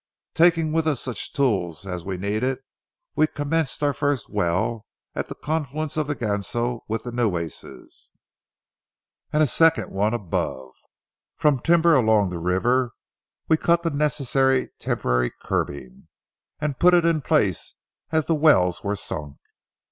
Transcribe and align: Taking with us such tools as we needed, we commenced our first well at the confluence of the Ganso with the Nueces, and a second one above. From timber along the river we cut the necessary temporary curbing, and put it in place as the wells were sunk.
Taking 0.33 0.71
with 0.71 0.87
us 0.87 0.99
such 0.99 1.31
tools 1.31 1.85
as 1.85 2.03
we 2.03 2.17
needed, 2.17 2.57
we 3.15 3.27
commenced 3.27 3.83
our 3.83 3.93
first 3.93 4.29
well 4.31 4.87
at 5.13 5.27
the 5.27 5.35
confluence 5.35 5.95
of 5.95 6.07
the 6.07 6.15
Ganso 6.15 6.83
with 6.87 7.03
the 7.03 7.11
Nueces, 7.11 8.09
and 9.31 9.43
a 9.43 9.45
second 9.45 9.91
one 9.91 10.15
above. 10.15 10.71
From 11.37 11.59
timber 11.59 11.93
along 11.93 12.31
the 12.31 12.39
river 12.39 12.93
we 13.47 13.57
cut 13.57 13.83
the 13.83 13.91
necessary 13.91 14.71
temporary 14.79 15.31
curbing, 15.43 16.07
and 16.59 16.79
put 16.79 16.95
it 16.95 17.05
in 17.05 17.21
place 17.21 17.75
as 18.11 18.25
the 18.25 18.33
wells 18.33 18.83
were 18.83 18.95
sunk. 18.95 19.37